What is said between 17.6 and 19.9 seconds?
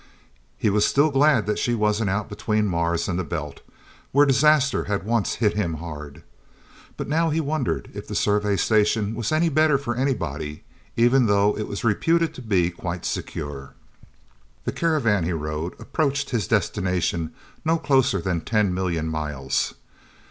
no closer than ten million miles.